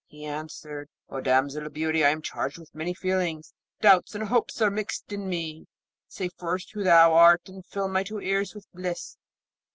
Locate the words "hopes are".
4.23-4.71